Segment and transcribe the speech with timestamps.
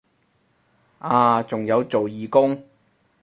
[0.97, 2.63] 啊仲有做義工